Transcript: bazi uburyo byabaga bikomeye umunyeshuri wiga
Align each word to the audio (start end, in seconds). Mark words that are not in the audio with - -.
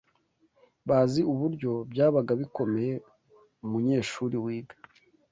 bazi 0.87 1.21
uburyo 1.31 1.71
byabaga 1.91 2.31
bikomeye 2.41 2.93
umunyeshuri 3.63 4.35
wiga 4.45 4.75